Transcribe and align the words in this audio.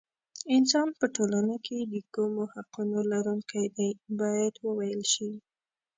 انسان 0.55 0.87
په 0.99 1.05
ټولنه 1.15 1.55
کې 1.65 1.77
د 1.91 1.95
کومو 2.13 2.43
حقونو 2.53 2.99
لرونکی 3.11 3.63
دی 3.75 3.89
باید 4.19 4.53
وویل 4.67 5.01
شي. 5.13 5.31